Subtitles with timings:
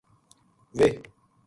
[0.77, 0.97] ویہ